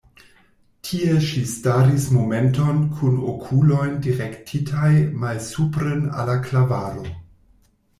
Tie 0.87 1.17
ŝi 1.25 1.43
staris 1.51 2.07
momenton 2.15 2.81
kun 2.97 3.21
okuloj 3.35 3.85
direktitaj 4.09 4.93
malsupren 5.27 6.07
al 6.21 6.31
la 6.37 6.41
klavaro. 6.51 7.11